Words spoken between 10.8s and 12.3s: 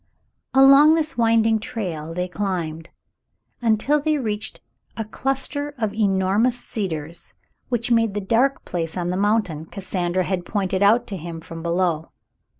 out to him from below.